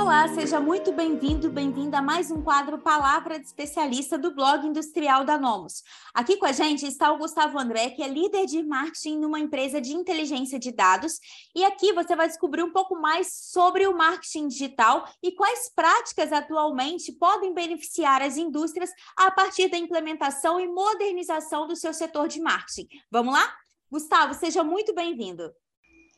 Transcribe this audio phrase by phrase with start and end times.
[0.00, 5.26] Olá, seja muito bem-vindo, bem-vinda a mais um quadro Palavra de Especialista do blog industrial
[5.26, 5.84] da Nomos.
[6.14, 9.78] Aqui com a gente está o Gustavo André, que é líder de marketing numa empresa
[9.78, 11.20] de inteligência de dados.
[11.54, 16.32] E aqui você vai descobrir um pouco mais sobre o marketing digital e quais práticas
[16.32, 22.40] atualmente podem beneficiar as indústrias a partir da implementação e modernização do seu setor de
[22.40, 22.88] marketing.
[23.10, 23.54] Vamos lá?
[23.90, 25.52] Gustavo, seja muito bem-vindo.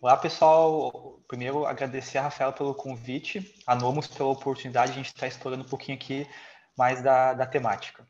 [0.02, 1.22] Olá, pessoal.
[1.28, 5.62] Primeiro, agradecer a Rafaela pelo convite, a Nomos pela oportunidade de a gente estar explorando
[5.62, 6.26] um pouquinho aqui
[6.76, 8.04] mais da, da temática.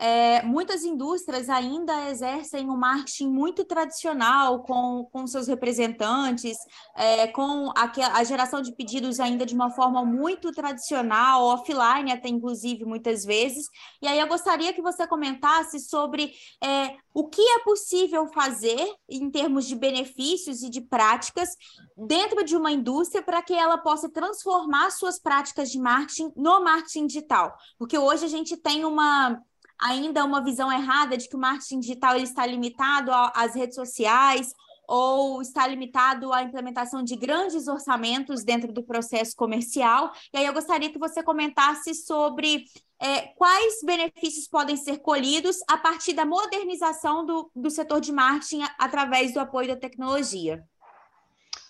[0.00, 6.56] É, muitas indústrias ainda exercem um marketing muito tradicional com, com seus representantes,
[6.94, 12.28] é, com a, a, geração de pedidos ainda de uma forma muito tradicional, offline até
[12.28, 13.66] inclusive muitas vezes.
[14.00, 19.28] E aí eu gostaria que você comentasse sobre é, o que é possível fazer em
[19.28, 21.50] termos de benefícios e de práticas
[21.96, 27.08] dentro de uma indústria para que ela possa transformar suas práticas de marketing no marketing
[27.08, 27.52] digital.
[27.76, 29.42] Porque hoje a gente tem uma
[29.80, 34.54] ainda uma visão errada de que o marketing digital ele está limitado às redes sociais
[34.88, 40.10] ou está limitado à implementação de grandes orçamentos dentro do processo comercial.
[40.32, 42.64] E aí eu gostaria que você comentasse sobre
[42.98, 48.62] é, quais benefícios podem ser colhidos a partir da modernização do, do setor de marketing
[48.78, 50.64] através do apoio da tecnologia.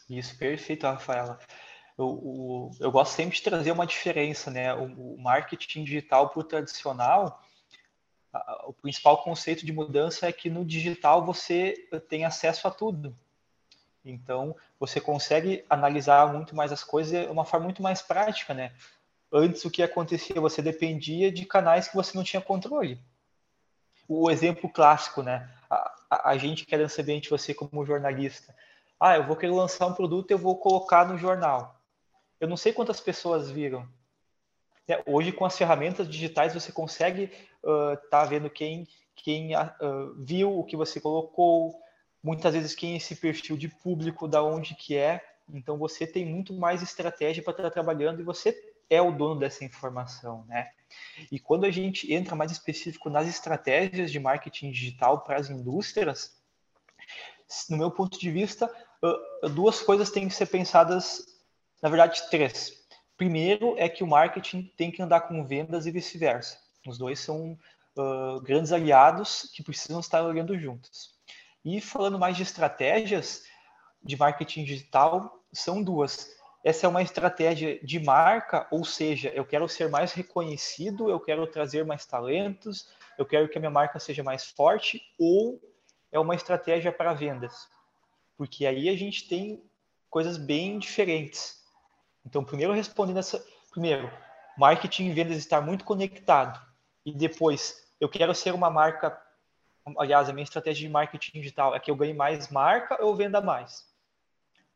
[0.08, 1.38] Isso, perfeito, Rafaela.
[1.98, 4.72] Eu, eu, eu gosto sempre de trazer uma diferença, né?
[4.74, 7.42] O, o marketing digital para o tradicional,
[8.66, 13.16] o principal conceito de mudança é que no digital você tem acesso a tudo.
[14.04, 18.72] Então, você consegue analisar muito mais as coisas de uma forma muito mais prática, né?
[19.32, 20.40] Antes, o que acontecia?
[20.40, 22.98] Você dependia de canais que você não tinha controle.
[24.08, 25.50] O exemplo clássico, né?
[25.68, 28.54] A, a, a gente quer saber de você como jornalista.
[28.98, 31.78] Ah, eu vou querer lançar um produto, eu vou colocar no jornal.
[32.40, 33.86] Eu não sei quantas pessoas viram.
[34.86, 37.30] É, hoje, com as ferramentas digitais, você consegue
[37.62, 41.74] estar uh, tá vendo quem, quem uh, viu o que você colocou,
[42.22, 45.24] muitas vezes quem é esse perfil de público, da onde que é.
[45.52, 48.56] Então, você tem muito mais estratégia para estar tá trabalhando e você
[48.90, 50.70] é o dono dessa informação, né?
[51.30, 56.36] E quando a gente entra mais específico nas estratégias de marketing digital para as indústrias,
[57.68, 58.70] no meu ponto de vista,
[59.54, 61.26] duas coisas têm que ser pensadas,
[61.82, 62.72] na verdade, três.
[63.16, 66.58] Primeiro é que o marketing tem que andar com vendas e vice-versa.
[66.88, 67.58] Os dois são
[67.96, 71.14] uh, grandes aliados que precisam estar olhando juntos.
[71.64, 73.42] E falando mais de estratégias
[74.02, 76.30] de marketing digital, são duas.
[76.64, 81.46] Essa é uma estratégia de marca, ou seja, eu quero ser mais reconhecido, eu quero
[81.46, 85.60] trazer mais talentos, eu quero que a minha marca seja mais forte, ou
[86.10, 87.68] é uma estratégia para vendas.
[88.36, 89.62] Porque aí a gente tem
[90.10, 91.58] coisas bem diferentes.
[92.24, 94.10] Então, primeiro respondendo essa, primeiro,
[94.56, 96.67] marketing e vendas estar muito conectado.
[97.08, 99.18] E depois, eu quero ser uma marca,
[99.96, 103.40] aliás, a minha estratégia de marketing digital é que eu ganhe mais marca ou venda
[103.40, 103.86] mais.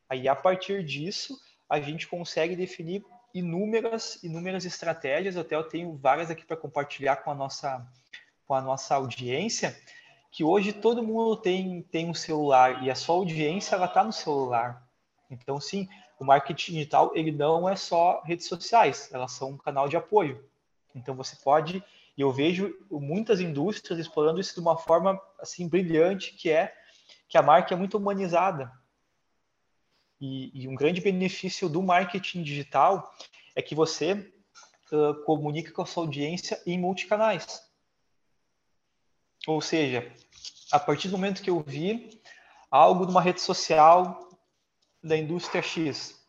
[0.08, 1.38] Aí, a partir disso,
[1.68, 3.04] a gente consegue definir
[3.34, 7.86] inúmeras, inúmeras estratégias, até eu tenho várias aqui para compartilhar com a nossa
[8.46, 9.78] com a nossa audiência,
[10.30, 14.12] que hoje todo mundo tem, tem um celular e a sua audiência ela está no
[14.12, 14.82] celular.
[15.30, 15.86] Então, sim,
[16.18, 20.42] o marketing digital ele não é só redes sociais, elas são um canal de apoio.
[20.94, 21.82] Então você pode,
[22.16, 26.74] e eu vejo muitas indústrias explorando isso de uma forma assim brilhante, que é
[27.28, 28.70] que a marca é muito humanizada.
[30.20, 33.12] E, e um grande benefício do marketing digital
[33.56, 34.32] é que você
[34.92, 37.62] uh, comunica com a sua audiência em multicanais.
[39.46, 40.12] Ou seja,
[40.70, 42.20] a partir do momento que eu vi
[42.70, 44.38] algo numa rede social
[45.02, 46.21] da indústria X.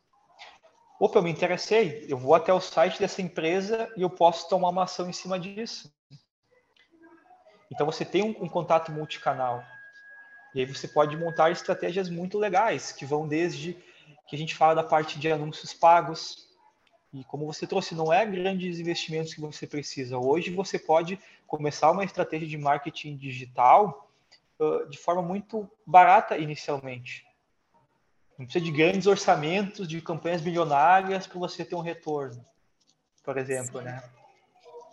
[1.00, 4.70] Opa, eu me interessei, eu vou até o site dessa empresa e eu posso tomar
[4.70, 5.92] uma ação em cima disso.
[7.72, 9.64] Então você tem um, um contato multicanal.
[10.54, 13.76] E aí você pode montar estratégias muito legais, que vão desde
[14.28, 16.48] que a gente fala da parte de anúncios pagos.
[17.12, 20.18] E como você trouxe, não é grandes investimentos que você precisa.
[20.18, 24.10] Hoje você pode começar uma estratégia de marketing digital
[24.60, 27.26] uh, de forma muito barata inicialmente.
[28.38, 32.44] Não precisa de grandes orçamentos, de campanhas milionárias para você ter um retorno,
[33.24, 33.86] por exemplo, Sim.
[33.86, 34.04] né?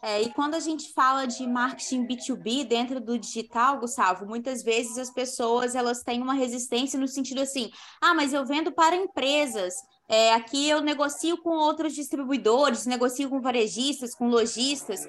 [0.02, 4.96] É, e quando a gente fala de marketing B2B dentro do digital, Gustavo, muitas vezes
[4.96, 7.70] as pessoas elas têm uma resistência no sentido assim,
[8.00, 9.74] ah, mas eu vendo para empresas,
[10.10, 15.08] É, aqui eu negocio com outros distribuidores, negocio com varejistas, com lojistas,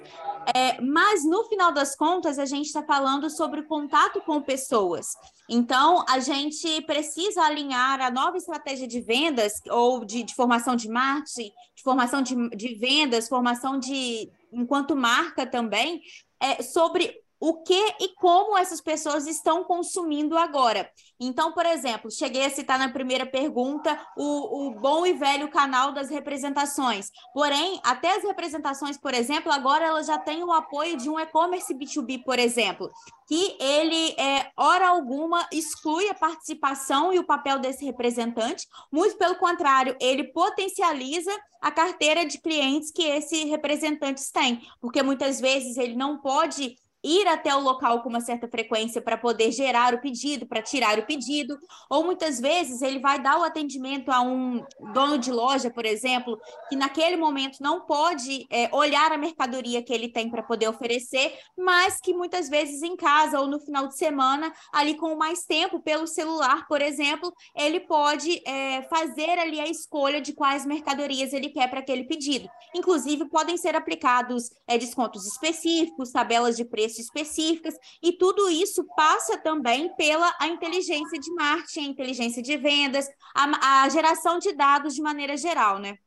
[0.54, 5.08] é, mas no final das contas a gente está falando sobre contato com pessoas.
[5.48, 10.88] Então a gente precisa alinhar a nova estratégia de vendas ou de, de formação de
[10.88, 16.00] marketing, de formação de, de vendas, formação de enquanto marca também,
[16.38, 20.88] é, sobre o que e como essas pessoas estão consumindo agora.
[21.18, 25.90] Então, por exemplo, cheguei a citar na primeira pergunta o, o bom e velho canal
[25.90, 27.10] das representações.
[27.34, 31.74] Porém, até as representações, por exemplo, agora elas já têm o apoio de um e-commerce
[31.74, 32.88] B2B, por exemplo,
[33.26, 39.34] que ele, é, hora alguma, exclui a participação e o papel desse representante, muito pelo
[39.34, 45.96] contrário, ele potencializa a carteira de clientes que esse representante tem, porque muitas vezes ele
[45.96, 50.46] não pode ir até o local com uma certa frequência para poder gerar o pedido,
[50.46, 51.58] para tirar o pedido,
[51.90, 56.38] ou muitas vezes ele vai dar o atendimento a um dono de loja, por exemplo,
[56.68, 61.36] que naquele momento não pode é, olhar a mercadoria que ele tem para poder oferecer,
[61.58, 65.80] mas que muitas vezes em casa ou no final de semana, ali com mais tempo,
[65.80, 71.48] pelo celular, por exemplo, ele pode é, fazer ali a escolha de quais mercadorias ele
[71.48, 72.48] quer para aquele pedido.
[72.74, 79.38] Inclusive, podem ser aplicados é, descontos específicos, tabelas de preço específicas, e tudo isso passa
[79.38, 84.94] também pela a inteligência de marketing, a inteligência de vendas, a, a geração de dados
[84.94, 85.98] de maneira geral, né?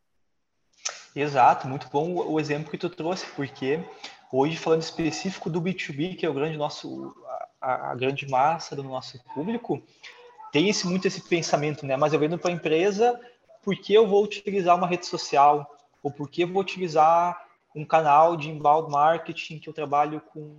[1.15, 3.79] Exato, muito bom o exemplo que tu trouxe, porque
[4.31, 7.15] hoje falando específico do B2B, que é o grande nosso
[7.61, 9.81] a, a grande massa do nosso público,
[10.51, 11.97] tem esse, muito esse pensamento, né?
[11.97, 13.19] Mas eu vendo para a empresa,
[13.63, 15.69] por que eu vou utilizar uma rede social?
[16.03, 17.45] Ou por que eu vou utilizar
[17.75, 20.55] um canal de inbound marketing que eu trabalho com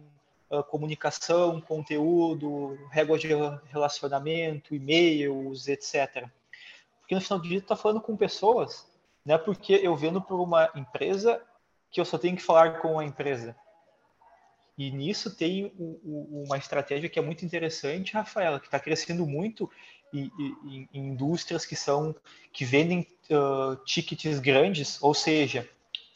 [0.50, 3.28] uh, comunicação, conteúdo, regras de
[3.68, 6.28] relacionamento, e-mails, etc.
[7.00, 8.86] Porque no final do dia, está falando com pessoas,
[9.24, 9.38] né?
[9.38, 11.40] Porque eu vendo para uma empresa
[11.90, 13.56] que eu só tenho que falar com a empresa.
[14.76, 19.26] E nisso tem o, o, uma estratégia que é muito interessante, Rafaela, que está crescendo
[19.26, 19.70] muito
[20.12, 22.14] em, em, indústrias que são
[22.52, 25.68] que vendem uh, tickets grandes, ou seja,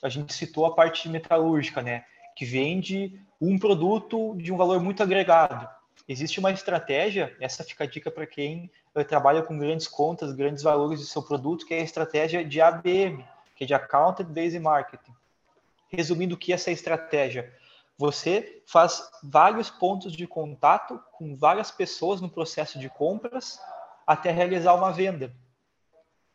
[0.03, 2.05] a gente citou a parte metalúrgica, né?
[2.41, 5.69] Que vende um produto de um valor muito agregado.
[6.09, 10.63] Existe uma estratégia, essa fica a dica para quem uh, trabalha com grandes contas, grandes
[10.63, 13.23] valores do seu produto, que é a estratégia de ABM,
[13.55, 15.13] que é de Account Based Marketing.
[15.91, 17.53] Resumindo o que é essa estratégia?
[17.99, 23.61] Você faz vários pontos de contato com várias pessoas no processo de compras
[24.07, 25.31] até realizar uma venda.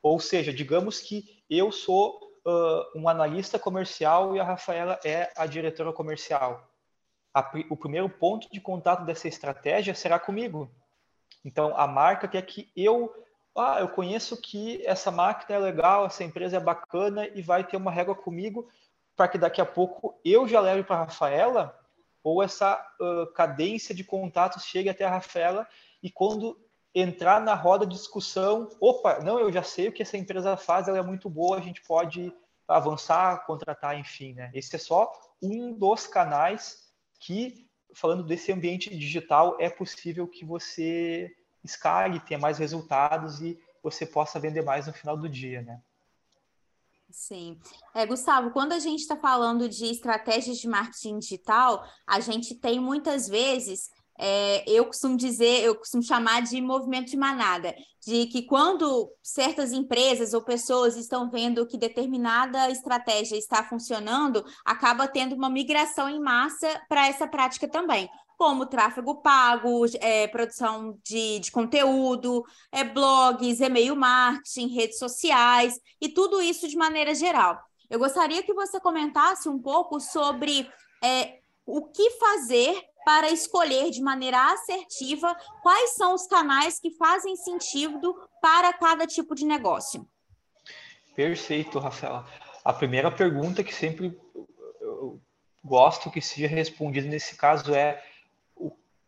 [0.03, 5.45] Ou seja, digamos que eu sou uh, um analista comercial e a Rafaela é a
[5.45, 6.69] diretora comercial
[7.35, 10.71] a, o primeiro ponto de contato dessa estratégia será comigo.
[11.43, 13.13] Então, a marca quer que eu,
[13.53, 17.75] ah, eu conheço que essa máquina é legal, essa empresa é bacana e vai ter
[17.75, 18.69] uma régua comigo
[19.17, 21.77] para que daqui a pouco eu já leve para a Rafaela
[22.23, 25.67] ou essa uh, cadência de contatos chegue até a Rafaela
[26.01, 26.57] e quando
[26.95, 30.87] entrar na roda de discussão, opa, não, eu já sei o que essa empresa faz,
[30.87, 32.33] ela é muito boa, a gente pode
[32.65, 34.49] avançar, contratar, enfim, né?
[34.53, 35.11] Esse é só
[35.41, 36.89] um dos canais
[37.19, 44.05] que, falando desse ambiente digital, é possível que você escale, tenha mais resultados e você
[44.05, 45.81] possa vender mais no final do dia, né?
[47.11, 47.59] Sim.
[47.93, 52.79] É, Gustavo, quando a gente está falando de estratégias de marketing digital, a gente tem
[52.79, 58.43] muitas vezes é, eu costumo dizer, eu costumo chamar de movimento de manada, de que
[58.43, 65.49] quando certas empresas ou pessoas estão vendo que determinada estratégia está funcionando, acaba tendo uma
[65.49, 68.09] migração em massa para essa prática também.
[68.37, 76.09] Como tráfego pago, é, produção de, de conteúdo, é, blogs, e-mail marketing, redes sociais, e
[76.09, 77.57] tudo isso de maneira geral.
[77.89, 80.69] Eu gostaria que você comentasse um pouco sobre
[81.03, 87.35] é, o que fazer para escolher de maneira assertiva quais são os canais que fazem
[87.35, 90.07] sentido para cada tipo de negócio.
[91.15, 92.25] Perfeito, Rafaela.
[92.63, 94.19] A primeira pergunta que sempre
[94.81, 95.21] eu
[95.63, 98.03] gosto que seja respondida nesse caso é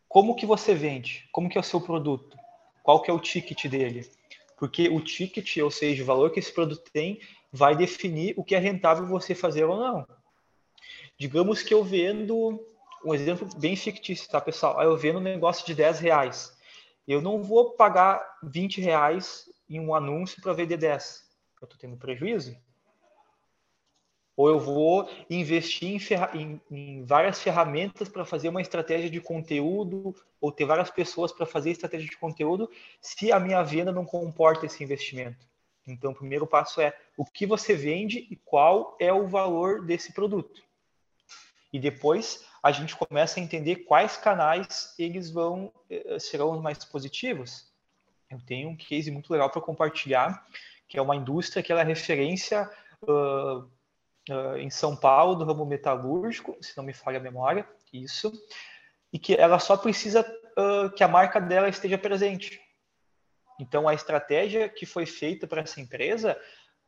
[0.07, 1.27] como que você vende?
[1.31, 2.37] Como que é o seu produto?
[2.83, 4.09] Qual que é o ticket dele?
[4.57, 7.19] Porque o ticket, ou seja, o valor que esse produto tem,
[7.51, 10.07] vai definir o que é rentável você fazer ou não.
[11.19, 12.59] Digamos que eu vendo
[13.03, 14.81] um exemplo bem fictício, tá, pessoal?
[14.81, 16.55] Eu vendo um negócio de 10 reais.
[17.07, 21.25] Eu não vou pagar 20 reais em um anúncio para vender 10.
[21.61, 22.57] Eu estou tendo prejuízo.
[24.35, 30.15] Ou eu vou investir em, em, em várias ferramentas para fazer uma estratégia de conteúdo,
[30.39, 32.69] ou ter várias pessoas para fazer estratégia de conteúdo,
[33.01, 35.47] se a minha venda não comporta esse investimento.
[35.87, 40.13] Então, o primeiro passo é o que você vende e qual é o valor desse
[40.13, 40.61] produto.
[41.71, 47.71] E depois a gente começa a entender quais canais eles vão eh, serão mais positivos.
[48.29, 50.45] Eu tenho um case muito legal para compartilhar,
[50.87, 52.69] que é uma indústria que é referência
[53.03, 53.59] uh,
[54.29, 58.31] uh, em São Paulo do ramo metalúrgico, se não me falha a memória, isso,
[59.11, 62.59] e que ela só precisa uh, que a marca dela esteja presente.
[63.59, 66.39] Então, a estratégia que foi feita para essa empresa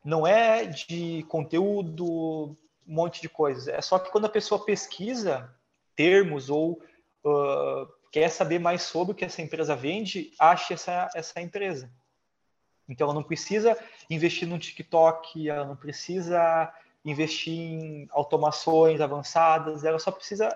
[0.04, 2.56] não é de conteúdo,
[2.90, 3.68] um monte de coisas.
[3.68, 5.54] É só que quando a pessoa pesquisa
[5.96, 6.82] termos ou
[7.24, 11.92] uh, quer saber mais sobre o que essa empresa vende, ache essa, essa empresa.
[12.88, 13.78] Então, ela não precisa
[14.10, 16.74] investir no TikTok, ela não precisa
[17.06, 20.50] investir em automações avançadas, ela só precisa,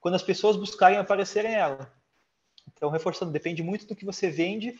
[0.00, 1.92] quando as pessoas buscarem aparecerem ela.
[2.72, 4.78] Então, reforçando, depende muito do que você vende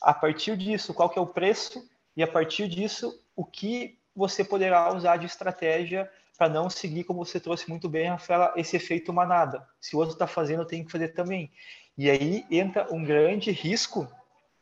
[0.00, 4.44] a partir disso, qual que é o preço e a partir disso, o que você
[4.44, 9.12] poderá usar de estratégia para não seguir, como você trouxe muito bem, Rafaela, esse efeito
[9.12, 9.66] manada.
[9.80, 11.50] Se o outro está fazendo, eu tenho que fazer também.
[11.96, 14.06] E aí entra um grande risco,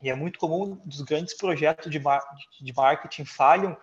[0.00, 2.22] e é muito comum dos grandes projetos de, mar
[2.60, 3.76] de marketing falham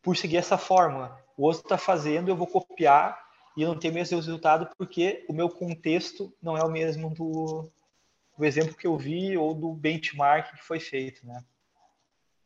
[0.00, 1.18] por seguir essa fórmula.
[1.36, 3.18] O outro está fazendo, eu vou copiar
[3.56, 7.70] e não tenho mesmo resultado porque o meu contexto não é o mesmo do,
[8.36, 11.42] do exemplo que eu vi ou do benchmark que foi feito, né?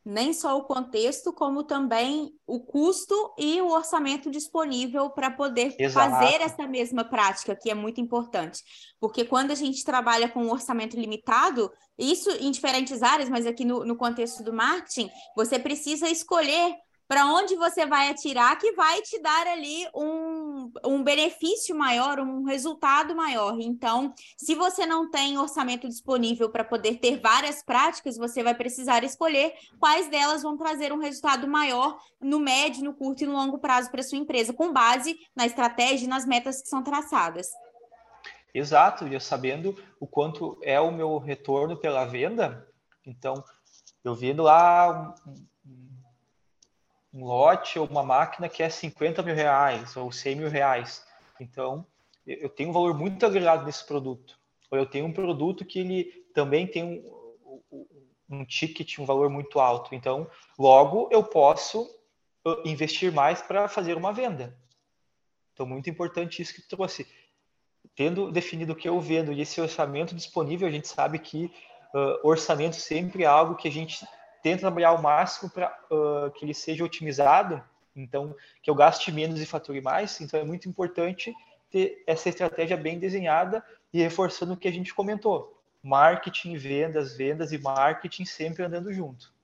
[0.08, 6.10] Nem só o contexto, como também o custo e o orçamento disponível para poder Exato.
[6.10, 8.62] fazer essa mesma prática, que é muito importante.
[9.00, 13.64] Porque quando a gente trabalha com um orçamento limitado, isso em diferentes áreas, mas aqui
[13.64, 16.76] no, no contexto do marketing, você precisa escolher
[17.08, 22.44] para onde você vai atirar que vai te dar ali um, um benefício maior, um
[22.44, 23.58] resultado maior.
[23.60, 29.04] Então, se você não tem orçamento disponível para poder ter várias práticas, você vai precisar
[29.04, 33.58] escolher quais delas vão trazer um resultado maior no médio, no curto e no longo
[33.58, 37.48] prazo para sua empresa, com base na estratégia e nas metas que são traçadas.
[38.52, 42.66] Exato, e eu sabendo o quanto é o meu retorno pela venda,
[43.04, 43.44] então
[44.02, 45.14] eu vendo lá
[47.16, 51.02] um lote ou uma máquina que é 50 mil reais ou 100 mil reais.
[51.40, 51.86] Então,
[52.26, 54.38] eu tenho um valor muito agregado nesse produto.
[54.70, 56.04] Ou eu tenho um produto que ele
[56.34, 57.80] também tem um,
[58.28, 59.94] um ticket, um valor muito alto.
[59.94, 61.84] Então, logo, eu posso
[62.46, 64.54] uh, investir mais para fazer uma venda.
[65.54, 67.06] Então, muito importante isso que trouxe.
[67.94, 71.46] Tendo definido o que eu vendo e esse orçamento disponível, a gente sabe que
[71.94, 74.04] uh, orçamento sempre é algo que a gente
[74.42, 77.62] tento trabalhar ao máximo para uh, que ele seja otimizado,
[77.94, 80.20] então que eu gaste menos e fature mais.
[80.20, 81.34] Então é muito importante
[81.70, 87.52] ter essa estratégia bem desenhada e reforçando o que a gente comentou: marketing, vendas, vendas
[87.52, 89.35] e marketing sempre andando junto.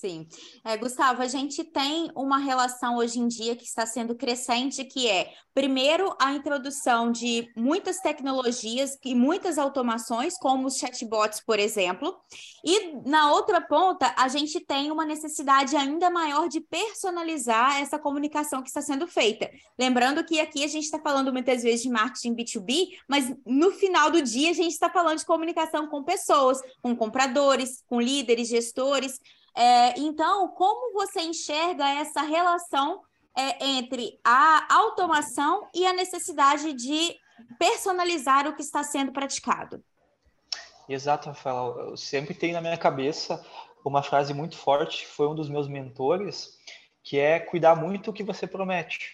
[0.00, 0.28] Sim.
[0.64, 5.08] É, Gustavo, a gente tem uma relação hoje em dia que está sendo crescente, que
[5.08, 12.16] é, primeiro, a introdução de muitas tecnologias e muitas automações, como os chatbots, por exemplo,
[12.64, 18.62] e na outra ponta, a gente tem uma necessidade ainda maior de personalizar essa comunicação
[18.62, 19.50] que está sendo feita.
[19.76, 24.12] Lembrando que aqui a gente está falando muitas vezes de marketing B2B, mas no final
[24.12, 29.18] do dia a gente está falando de comunicação com pessoas, com compradores, com líderes, gestores.
[29.58, 33.02] É, então, como você enxerga essa relação
[33.36, 37.16] é, entre a automação e a necessidade de
[37.58, 39.82] personalizar o que está sendo praticado?
[40.88, 41.76] Exato, Rafael.
[41.76, 43.44] Eu sempre tenho na minha cabeça
[43.84, 46.56] uma frase muito forte, foi um dos meus mentores,
[47.02, 49.12] que é cuidar muito o que você promete.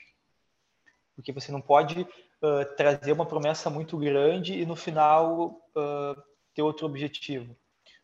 [1.16, 6.22] Porque você não pode uh, trazer uma promessa muito grande e no final uh,
[6.54, 7.56] ter outro objetivo.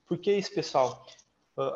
[0.06, 1.04] Por que isso, pessoal?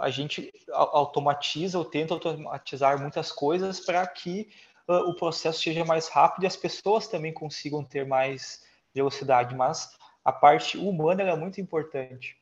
[0.01, 4.49] A gente automatiza ou tenta automatizar muitas coisas para que
[4.89, 8.65] uh, o processo seja mais rápido e as pessoas também consigam ter mais
[8.95, 9.55] velocidade.
[9.55, 12.37] Mas a parte humana é muito importante.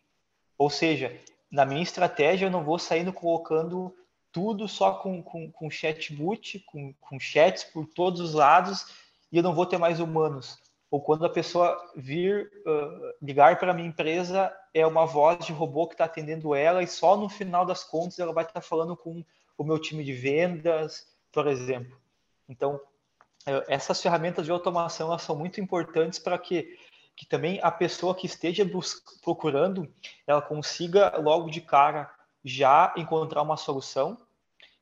[0.57, 1.19] Ou seja,
[1.51, 3.95] na minha estratégia eu não vou saindo colocando
[4.31, 8.87] tudo só com, com, com chatbot, com, com chats por todos os lados
[9.31, 10.59] e eu não vou ter mais humanos
[10.93, 15.51] ou quando a pessoa vir uh, ligar para a minha empresa, é uma voz de
[15.51, 18.61] robô que está atendendo ela e só no final das contas ela vai estar tá
[18.61, 19.25] falando com
[19.57, 21.97] o meu time de vendas, por exemplo.
[22.47, 22.79] Então,
[23.69, 26.77] essas ferramentas de automação elas são muito importantes para que,
[27.17, 28.71] que também a pessoa que esteja
[29.23, 29.91] procurando,
[30.27, 32.13] ela consiga logo de cara
[32.45, 34.19] já encontrar uma solução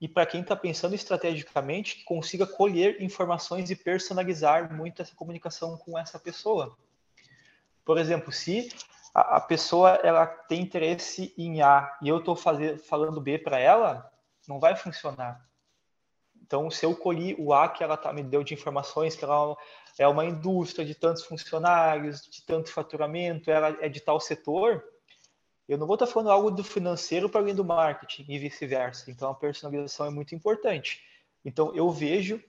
[0.01, 5.77] e para quem está pensando estrategicamente, que consiga colher informações e personalizar muito essa comunicação
[5.77, 6.77] com essa pessoa.
[7.85, 8.71] Por exemplo, se
[9.15, 14.11] a, a pessoa ela tem interesse em A e eu estou falando B para ela,
[14.49, 15.47] não vai funcionar.
[16.43, 19.57] Então, se eu colhi o A que ela tá, me deu de informações, que ela
[19.99, 24.83] é uma indústria de tantos funcionários, de tanto faturamento, ela é de tal setor,
[25.71, 29.09] eu não vou estar falando algo do financeiro para além do marketing e vice-versa.
[29.09, 31.01] Então, a personalização é muito importante.
[31.45, 32.43] Então, eu vejo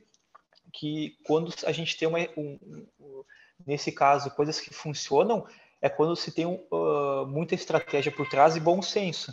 [0.74, 2.58] que quando a gente tem uma, um,
[3.00, 3.24] um,
[3.64, 5.46] nesse caso, coisas que funcionam,
[5.80, 9.32] é quando se tem uh, muita estratégia por trás e bom senso.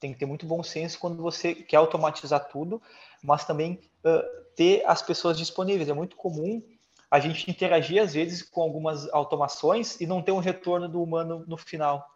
[0.00, 2.82] Tem que ter muito bom senso quando você quer automatizar tudo,
[3.22, 5.88] mas também uh, ter as pessoas disponíveis.
[5.88, 6.60] É muito comum
[7.08, 11.44] a gente interagir, às vezes, com algumas automações e não ter um retorno do humano
[11.46, 12.13] no final.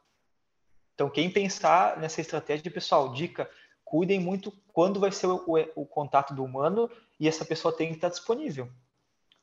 [0.98, 3.48] Então, quem pensar nessa estratégia, pessoal, dica,
[3.84, 6.90] cuidem muito quando vai ser o, o, o, contato do humano
[7.20, 8.68] e essa pessoa tem que estar disponível.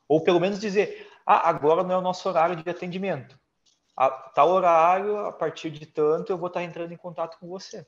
[0.06, 3.40] Ou pelo menos dizer, ah, agora não é o nosso horário de atendimento.
[3.96, 7.88] A tal horário, a partir de tanto, eu vou estar entrando em contato com você.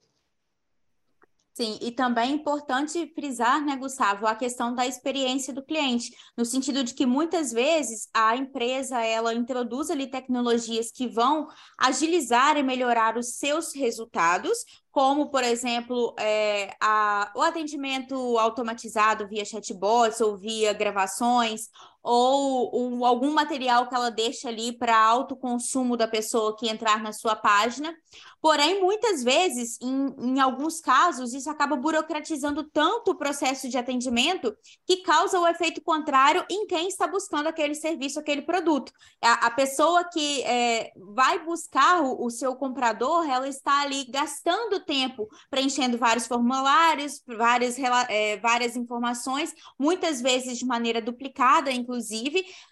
[1.57, 6.45] Sim, e também é importante frisar, né, Gustavo, a questão da experiência do cliente, no
[6.45, 12.61] sentido de que muitas vezes a empresa ela introduz ali tecnologias que vão agilizar e
[12.61, 14.55] melhorar os seus resultados,
[14.91, 21.69] como, por exemplo, é, a, o atendimento automatizado via chatbots ou via gravações,
[22.07, 27.11] ou um, algum material que ela deixa ali para autoconsumo da pessoa que entrar na
[27.11, 27.93] sua página.
[28.41, 34.55] Porém, muitas vezes, em, em alguns casos, isso acaba burocratizando tanto o processo de atendimento
[34.85, 38.91] que causa o efeito contrário em quem está buscando aquele serviço, aquele produto.
[39.21, 44.79] A, a pessoa que é, vai buscar o, o seu comprador, ela está ali gastando
[44.79, 51.96] tempo preenchendo vários formulários, várias, é, várias informações, muitas vezes de maneira duplicada, inclusive.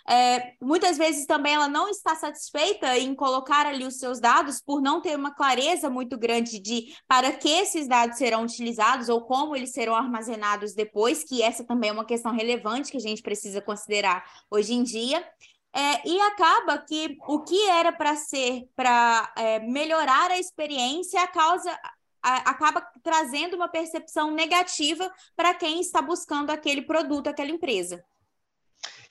[0.08, 4.82] É, muitas vezes também ela não está satisfeita em colocar ali os seus dados por
[4.82, 9.56] não ter uma clareza muito grande de para que esses dados serão utilizados ou como
[9.56, 13.62] eles serão armazenados depois, que essa também é uma questão relevante que a gente precisa
[13.62, 15.26] considerar hoje em dia.
[15.74, 21.70] É, e acaba que o que era para ser para é, melhorar a experiência causa
[22.26, 28.04] acaba trazendo uma percepção negativa para quem está buscando aquele produto, aquela empresa.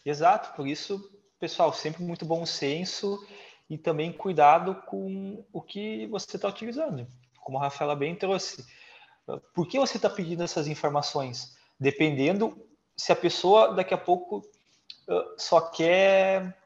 [0.05, 3.27] Exato, por isso, pessoal, sempre muito bom senso
[3.69, 7.07] e também cuidado com o que você está utilizando.
[7.41, 8.65] Como a Rafaela bem trouxe.
[9.55, 11.57] Por que você está pedindo essas informações?
[11.81, 12.57] Dependendo
[12.97, 14.43] se a pessoa daqui a pouco
[15.39, 16.57] só quer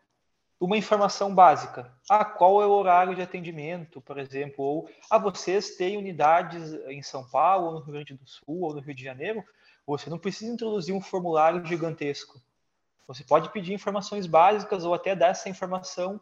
[0.60, 1.92] uma informação básica.
[2.10, 4.64] Ah, qual é o horário de atendimento, por exemplo?
[4.64, 8.74] Ou, ah, vocês têm unidades em São Paulo, ou no Rio Grande do Sul, ou
[8.74, 9.44] no Rio de Janeiro?
[9.86, 12.40] Você não precisa introduzir um formulário gigantesco.
[13.08, 16.20] Você pode pedir informações básicas ou até dar essa informação,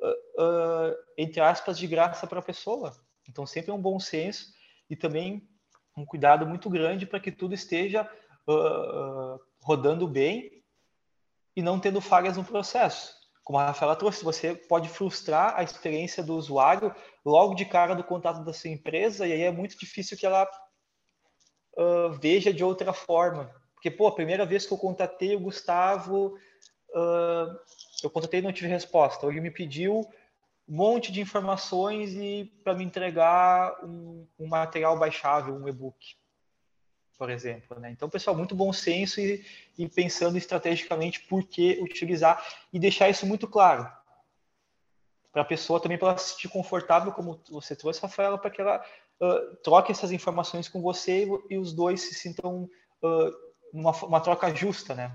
[0.00, 2.96] uh, uh, entre aspas, de graça para a pessoa.
[3.28, 4.54] Então, sempre é um bom senso
[4.88, 5.46] e também
[5.96, 8.10] um cuidado muito grande para que tudo esteja
[8.48, 10.62] uh, rodando bem
[11.54, 16.22] e não tendo falhas no processo como a Rafaela trouxe, você pode frustrar a experiência
[16.22, 20.16] do usuário logo de cara do contato da sua empresa, e aí é muito difícil
[20.16, 20.48] que ela
[22.20, 23.50] veja de outra forma.
[23.82, 26.38] Porque, pô, a primeira vez que eu contatei o Gustavo,
[26.90, 27.58] uh,
[28.00, 29.26] eu contatei e não tive resposta.
[29.26, 30.08] Ele me pediu
[30.68, 36.14] um monte de informações e para me entregar um, um material baixável, um e-book
[37.18, 37.78] por exemplo.
[37.78, 37.90] Né?
[37.90, 39.44] Então, pessoal, muito bom senso e,
[39.78, 43.88] e pensando estrategicamente por que utilizar e deixar isso muito claro
[45.32, 48.60] para a pessoa também para ela se sentir confortável, como você trouxe, Rafaela, para que
[48.60, 48.84] ela
[49.20, 52.68] uh, troque essas informações com você e, e os dois se sintam
[53.02, 55.14] uh, numa uma troca justa, né?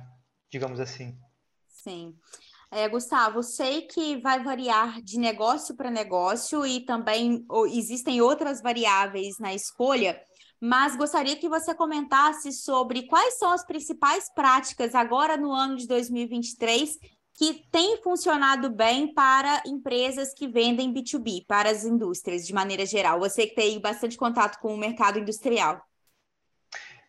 [0.50, 1.17] Digamos assim.
[1.67, 2.15] Sim.
[2.70, 9.39] É, Gustavo, sei que vai variar de negócio para negócio e também existem outras variáveis
[9.39, 10.22] na escolha,
[10.60, 15.88] mas gostaria que você comentasse sobre quais são as principais práticas agora no ano de
[15.88, 16.98] 2023
[17.38, 23.20] que têm funcionado bem para empresas que vendem B2B, para as indústrias de maneira geral.
[23.20, 25.80] Você que tem bastante contato com o mercado industrial.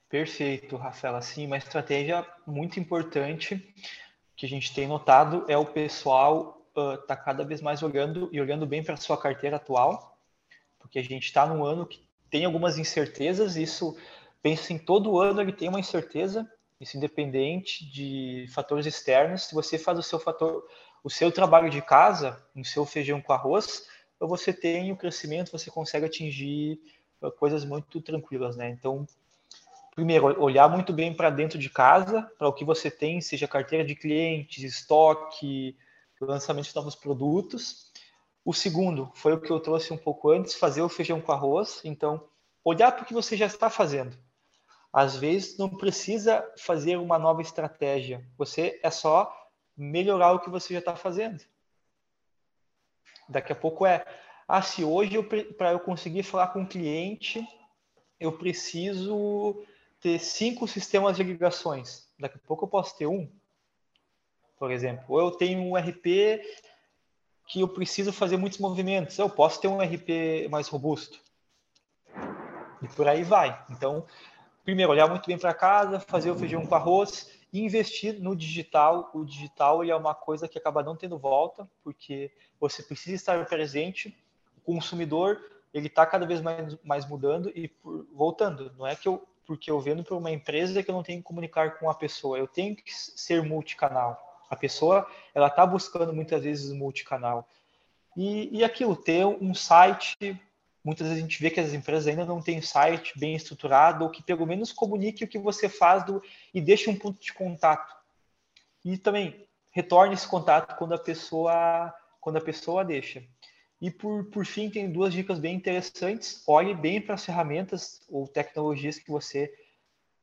[0.08, 1.20] Perfeito, Rafaela.
[1.20, 3.74] Sim, uma estratégia muito importante
[4.34, 8.40] que a gente tem notado é o pessoal estar uh, cada vez mais olhando e
[8.40, 10.16] olhando bem para sua carteira atual,
[10.78, 13.98] porque a gente está num ano que tem algumas incertezas, isso,
[14.40, 19.42] penso em todo ano ele tem uma incerteza, isso independente de fatores externos.
[19.42, 20.66] Se você faz o seu fator,
[21.04, 23.86] o seu trabalho de casa, no seu feijão com arroz,
[24.18, 26.80] você tem o crescimento, você consegue atingir
[27.38, 28.70] coisas muito tranquilas, né?
[28.70, 29.06] Então,
[29.98, 33.84] primeiro, olhar muito bem para dentro de casa, para o que você tem, seja carteira
[33.84, 35.76] de clientes, estoque,
[36.20, 37.90] lançamento de novos produtos
[38.44, 41.80] O segundo foi o que eu trouxe um pouco antes, fazer o feijão com arroz.
[41.84, 42.28] Então,
[42.64, 44.16] olhar para o que você já está fazendo.
[44.92, 48.24] Às vezes não precisa fazer uma nova estratégia.
[48.36, 49.28] Você é só
[49.76, 51.42] melhorar o que você já está fazendo.
[53.28, 54.04] Daqui a pouco é,
[54.46, 55.20] ah, se hoje
[55.56, 57.44] para eu conseguir falar com o cliente,
[58.20, 59.66] eu preciso
[60.00, 62.08] ter cinco sistemas de ligações.
[62.18, 63.30] Daqui a pouco eu posso ter um,
[64.58, 65.04] por exemplo.
[65.08, 66.40] Ou eu tenho um RP
[67.46, 69.18] que eu preciso fazer muitos movimentos.
[69.18, 71.20] Eu posso ter um RP mais robusto.
[72.82, 73.64] E por aí vai.
[73.70, 74.06] Então,
[74.64, 79.10] primeiro, olhar muito bem para casa, fazer o feijão com arroz investir no digital.
[79.14, 82.30] O digital ele é uma coisa que acaba não tendo volta, porque
[82.60, 84.16] você precisa estar presente.
[84.56, 85.40] O consumidor
[85.72, 88.72] ele está cada vez mais, mais mudando e por, voltando.
[88.76, 91.24] Não é que eu porque eu vendo para uma empresa que eu não tenho que
[91.24, 94.44] comunicar com a pessoa, eu tenho que ser multicanal.
[94.50, 97.48] A pessoa ela está buscando muitas vezes multicanal.
[98.14, 100.38] E, e aquilo, ter um site
[100.84, 104.10] muitas vezes a gente vê que as empresas ainda não têm site bem estruturado ou
[104.10, 107.96] que pelo menos comunique o que você faz do, e deixe um ponto de contato.
[108.84, 113.24] E também retorne esse contato quando a pessoa quando a pessoa deixa.
[113.80, 116.42] E por, por fim, tem duas dicas bem interessantes.
[116.46, 119.52] Olhe bem para as ferramentas ou tecnologias que você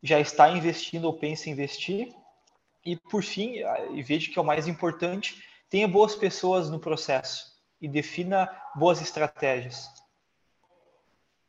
[0.04, 2.14] já está investindo ou pensa em investir.
[2.86, 3.62] E por fim,
[3.94, 9.02] e veja que é o mais importante, tenha boas pessoas no processo e defina boas
[9.02, 9.90] estratégias.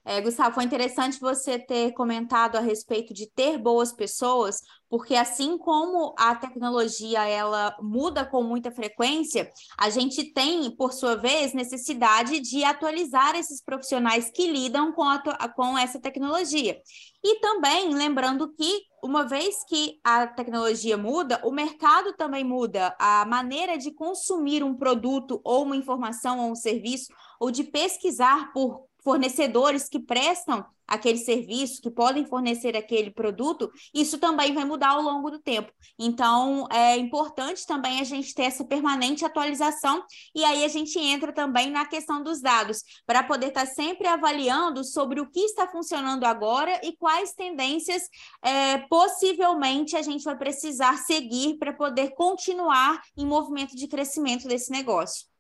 [0.09, 5.59] É, Gustavo, foi interessante você ter comentado a respeito de ter boas pessoas, porque assim
[5.59, 12.39] como a tecnologia ela muda com muita frequência, a gente tem, por sua vez, necessidade
[12.39, 16.81] de atualizar esses profissionais que lidam com, a, com essa tecnologia.
[17.25, 23.27] E também lembrando que, uma vez que a tecnologia muda, o mercado também muda, a
[23.27, 28.87] maneira de consumir um produto ou uma informação ou um serviço, ou de pesquisar por
[29.07, 35.03] fornecedores que prestam aquele serviço, que podem fornecer aquele produto, isso também vai mudar ao
[35.03, 35.71] longo do tempo.
[35.97, 40.03] Então, é importante também a gente ter essa permanente atualização,
[40.35, 44.83] e aí a gente entra também na questão dos dados, para poder estar sempre avaliando
[44.83, 48.03] sobre o que está funcionando agora e quais tendências
[48.43, 54.73] é, possivelmente a gente vai precisar seguir para poder continuar em movimento de crescimento desse
[54.73, 55.36] negócio.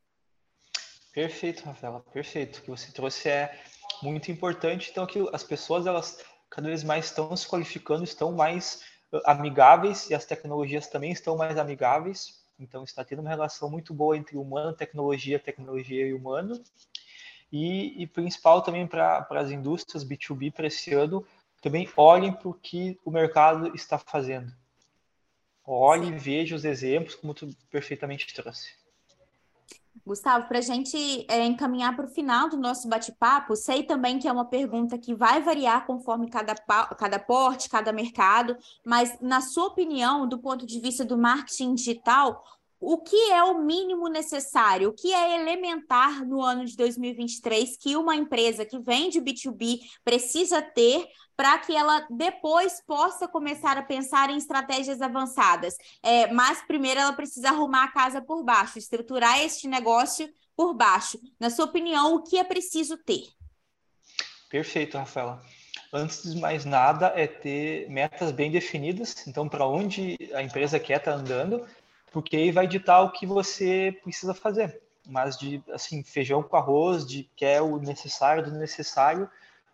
[1.16, 2.58] Perfeito, Rafaela, perfeito.
[2.58, 3.58] O que você trouxe é
[4.02, 4.90] muito importante.
[4.90, 8.82] Então, que as pessoas, elas cada vez mais estão se qualificando, estão mais
[9.24, 12.44] amigáveis e as tecnologias também estão mais amigáveis.
[12.60, 16.62] Então, está tendo uma relação muito boa entre humano, tecnologia, tecnologia e humano.
[17.50, 21.26] E, e principal também para as indústrias B2B para esse ano,
[21.62, 24.52] também olhem para o que o mercado está fazendo.
[25.64, 28.84] Olhe e veja os exemplos, como tu perfeitamente trouxe.
[30.04, 34.28] Gustavo, para a gente é, encaminhar para o final do nosso bate-papo, sei também que
[34.28, 39.66] é uma pergunta que vai variar conforme cada, cada porte, cada mercado, mas na sua
[39.66, 42.42] opinião, do ponto de vista do marketing digital,
[42.78, 47.96] o que é o mínimo necessário, o que é elementar no ano de 2023 que
[47.96, 54.30] uma empresa que vende B2B precisa ter para que ela depois possa começar a pensar
[54.30, 55.76] em estratégias avançadas.
[56.02, 61.20] É, mas primeiro ela precisa arrumar a casa por baixo, estruturar este negócio por baixo.
[61.38, 63.24] Na sua opinião, o que é preciso ter?
[64.48, 65.42] Perfeito, Rafaela.
[65.92, 69.26] Antes de mais nada, é ter metas bem definidas.
[69.26, 71.66] Então, para onde a empresa quer estar tá andando,
[72.10, 74.80] porque aí vai ditar o que você precisa fazer.
[75.06, 79.30] Mas de assim, feijão com arroz, de que é o necessário do necessário,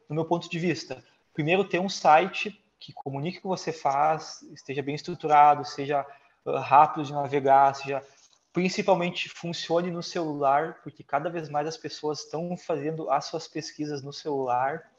[0.09, 1.03] no meu ponto de vista.
[1.33, 6.05] Primeiro ter um site que comunique o que você faz, esteja bem estruturado, seja
[6.45, 8.05] uh, rápido de navegar, seja
[8.53, 14.03] principalmente funcione no celular, porque cada vez mais as pessoas estão fazendo as suas pesquisas
[14.03, 14.91] no celular.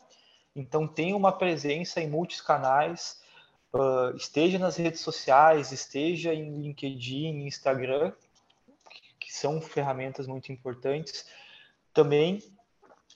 [0.55, 3.21] Então tenha uma presença em muitos canais,
[3.73, 8.11] uh, esteja nas redes sociais, esteja em LinkedIn, Instagram,
[9.19, 11.25] que são ferramentas muito importantes.
[11.93, 12.41] Também,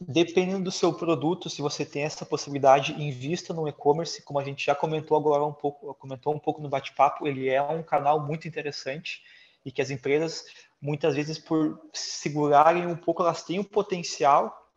[0.01, 4.65] dependendo do seu produto, se você tem essa possibilidade, invista no e-commerce, como a gente
[4.65, 8.47] já comentou agora um pouco, comentou um pouco no bate-papo, ele é um canal muito
[8.47, 9.23] interessante
[9.65, 10.45] e que as empresas
[10.81, 14.71] muitas vezes por segurarem um pouco elas têm o potencial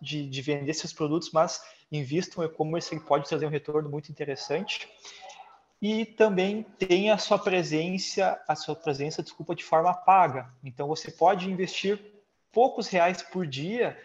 [0.00, 1.60] de, de vender seus produtos, mas
[1.90, 4.88] invista no e-commerce, ele pode trazer um retorno muito interessante
[5.80, 10.52] e também tem a sua presença, a sua presença, desculpa, de forma paga.
[10.64, 12.00] Então você pode investir
[12.52, 13.96] poucos reais por dia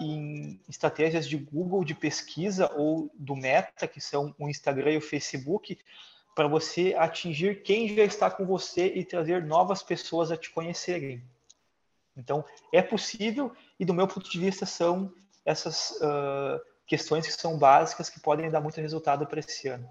[0.00, 5.02] em estratégias de Google de pesquisa ou do Meta, que são o Instagram e o
[5.02, 5.78] Facebook,
[6.34, 11.22] para você atingir quem já está com você e trazer novas pessoas a te conhecerem.
[12.16, 15.12] Então, é possível e, do meu ponto de vista, são
[15.44, 19.88] essas uh, questões que são básicas que podem dar muito resultado para esse ano.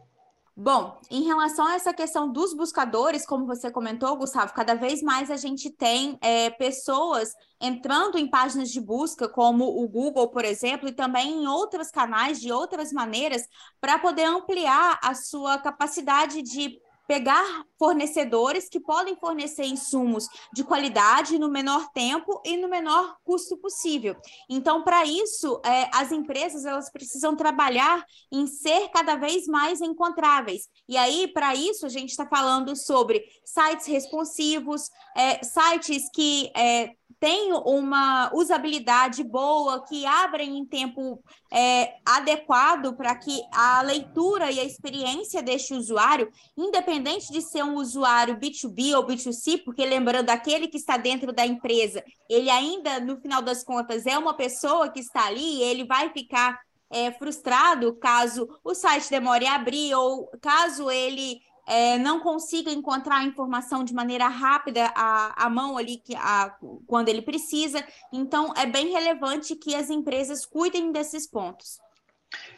[0.62, 5.32] Bom, em relação a essa questão dos buscadores, como você comentou, Gustavo, cada vez mais
[5.32, 10.90] a gente tem é, pessoas entrando em páginas de busca, como o Google, por exemplo,
[10.90, 13.44] e também em outros canais, de outras maneiras,
[13.80, 16.78] para poder ampliar a sua capacidade de
[17.10, 23.58] pegar fornecedores que podem fornecer insumos de qualidade no menor tempo e no menor custo
[23.58, 24.16] possível.
[24.48, 30.70] Então, para isso, é, as empresas elas precisam trabalhar em ser cada vez mais encontráveis.
[30.88, 36.92] E aí, para isso, a gente está falando sobre sites responsivos, é, sites que é,
[37.20, 44.60] têm uma usabilidade boa, que abrem em tempo é, adequado para que a leitura e
[44.60, 50.68] a experiência deste usuário, independente de ser um usuário B2B ou B2C, porque lembrando, aquele
[50.68, 55.00] que está dentro da empresa, ele ainda, no final das contas, é uma pessoa que
[55.00, 56.58] está ali e ele vai ficar
[56.92, 63.18] é, frustrado caso o site demore a abrir ou caso ele é, não consiga encontrar
[63.18, 66.56] a informação de maneira rápida à, mão ali que, a,
[66.88, 67.86] quando ele precisa.
[68.12, 71.78] Então, é bem relevante que as empresas cuidem desses pontos.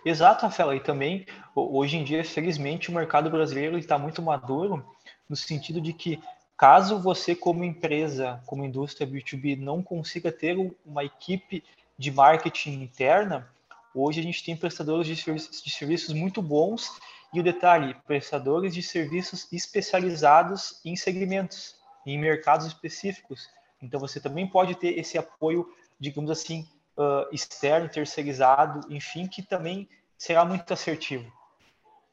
[0.05, 0.77] Exato, Rafaela.
[0.77, 4.85] E também, hoje em dia, felizmente, o mercado brasileiro está muito maduro
[5.27, 6.17] no sentido de que,
[6.55, 11.65] caso você, como empresa, como indústria B2B, não consiga ter uma equipe
[11.97, 13.45] de marketing interna,
[13.93, 16.89] hoje a gente tem prestadores de serviços, de serviços muito bons
[17.33, 23.49] e o detalhe, prestadores de serviços especializados em segmentos, em mercados específicos.
[23.81, 26.67] Então você também pode ter esse apoio, digamos assim,
[26.97, 31.31] uh, externo, terceirizado, enfim, que também será muito assertivo.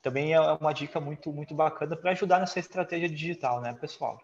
[0.00, 4.20] Também é uma dica muito, muito bacana para ajudar nessa estratégia digital, né, pessoal?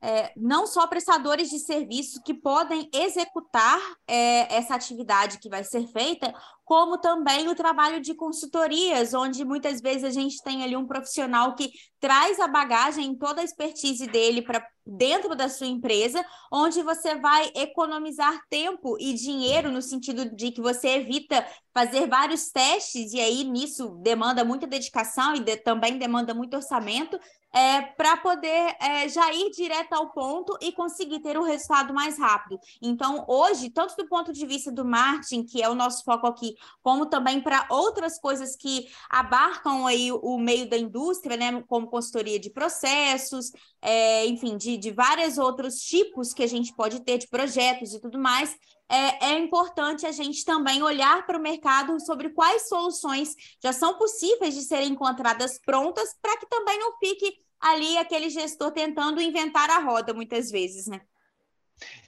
[0.00, 5.86] É, não só prestadores de serviço que podem executar é, essa atividade que vai ser
[5.88, 6.32] feita,
[6.64, 11.54] como também o trabalho de consultorias, onde muitas vezes a gente tem ali um profissional
[11.54, 17.14] que traz a bagagem, toda a expertise dele para dentro da sua empresa, onde você
[17.16, 23.20] vai economizar tempo e dinheiro no sentido de que você evita fazer vários testes e
[23.20, 27.18] aí nisso demanda muita dedicação e de, também demanda muito orçamento,
[27.52, 32.18] é, para poder é, já ir direto ao ponto e conseguir ter o resultado mais
[32.18, 32.58] rápido.
[32.80, 36.56] Então, hoje, tanto do ponto de vista do marketing, que é o nosso foco aqui,
[36.82, 41.88] como também para outras coisas que abarcam aí o, o, meio da indústria, né, como
[41.88, 47.18] consultoria de processos, é, enfim, de, de vários outros tipos que a gente pode ter
[47.18, 48.54] de projetos e tudo mais,
[48.88, 53.98] é, é, importante a gente também olhar para o mercado sobre quais soluções já são
[53.98, 59.68] possíveis de serem encontradas prontas, para que também não fique ali aquele gestor tentando inventar
[59.68, 61.00] a roda muitas vezes, né?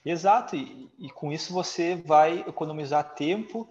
[0.03, 3.69] Exato, e, e com isso você vai economizar tempo,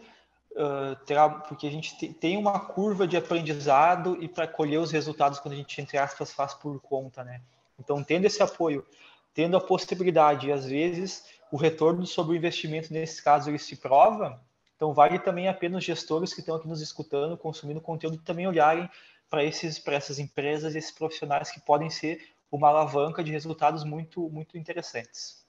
[0.53, 4.92] uh, terá, porque a gente te, tem uma curva de aprendizado e para colher os
[4.92, 7.42] resultados quando a gente, entre aspas, faz por conta, né?
[7.79, 8.87] Então, tendo esse apoio,
[9.35, 14.41] tendo a possibilidade, às vezes o retorno sobre o investimento, nesse caso, ele se prova,
[14.77, 18.47] então vale também a pena os gestores que estão aqui nos escutando, consumindo conteúdo, também
[18.47, 18.89] olharem
[19.29, 25.41] para essas empresas, esses profissionais que podem ser uma alavanca de resultados muito, muito interessantes.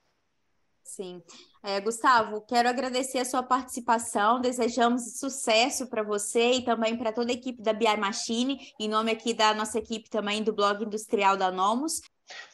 [0.84, 1.24] Sim.
[1.64, 7.32] É, Gustavo, quero agradecer a sua participação, desejamos sucesso para você e também para toda
[7.32, 11.38] a equipe da BI Machine, em nome aqui da nossa equipe também do blog industrial
[11.38, 12.02] da Nomos.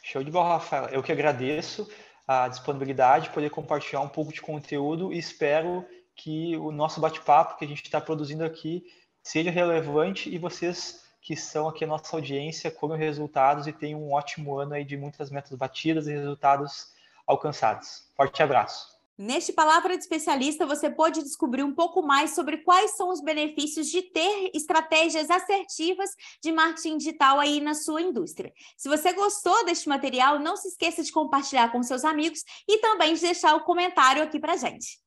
[0.02, 0.88] Show de bola, Rafael.
[0.90, 1.88] Eu que agradeço
[2.28, 5.82] a disponibilidade, poder compartilhar um pouco de conteúdo e espero
[6.14, 8.84] que o nosso bate-papo que a gente está produzindo aqui
[9.22, 14.12] seja relevante e vocês que são aqui a nossa audiência colhem resultados e tenham um
[14.12, 16.92] ótimo ano aí de muitas metas batidas e resultados
[17.26, 18.08] alcançados.
[18.14, 18.97] Forte abraço.
[19.18, 23.88] Neste Palavra de Especialista, você pode descobrir um pouco mais sobre quais são os benefícios
[23.88, 28.52] de ter estratégias assertivas de marketing digital aí na sua indústria.
[28.76, 33.12] Se você gostou deste material, não se esqueça de compartilhar com seus amigos e também
[33.14, 35.00] de deixar o comentário aqui para gente.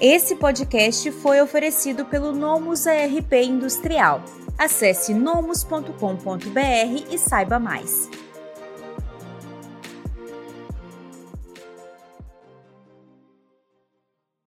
[0.00, 4.22] Esse podcast foi oferecido pelo Nomus ARP Industrial.
[4.56, 5.90] Acesse nomus.com.br
[7.10, 8.08] e saiba mais.